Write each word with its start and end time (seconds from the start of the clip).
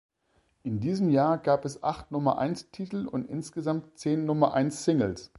In 0.63 0.79
diesem 0.79 1.11
Jahr 1.11 1.37
gab 1.37 1.63
es 1.63 1.83
acht 1.83 2.09
Nummer-eins-Titel 2.09 3.05
und 3.05 3.29
insgesamt 3.29 3.99
zehn 3.99 4.25
Nummer-eins-Singles. 4.25 5.29